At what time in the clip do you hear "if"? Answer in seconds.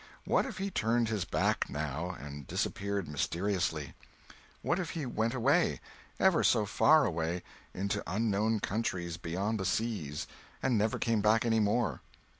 0.47-0.57, 4.79-4.89